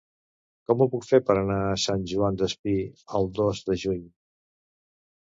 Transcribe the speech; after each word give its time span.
Com 0.69 0.79
ho 0.79 0.85
puc 0.93 1.03
fer 1.09 1.19
per 1.27 1.35
anar 1.41 1.57
a 1.65 1.75
Sant 1.83 2.05
Joan 2.11 2.39
Despí 2.43 2.73
el 3.21 3.29
dos 3.41 3.63
de 3.69 3.77
juny? 3.83 4.01